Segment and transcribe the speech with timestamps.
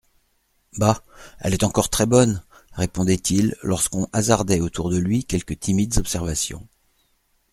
[0.79, 1.03] Bah!
[1.41, 2.41] elle est encore très-bonne,
[2.73, 6.67] répondait-il, lorsqu'on hasardait autour de lui quelques timides observations.